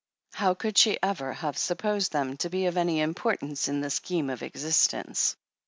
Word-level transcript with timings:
How 0.33 0.55
could 0.55 0.79
she 0.79 0.97
ever 1.03 1.31
have 1.31 1.59
supposed 1.59 2.11
them 2.11 2.35
to 2.37 2.49
be 2.49 2.65
of 2.65 2.73
my 2.73 2.81
importance 2.81 3.67
in 3.67 3.81
the 3.81 3.91
scheme 3.91 4.31
of 4.31 4.41
exist 4.41 4.95
ence? 4.95 5.37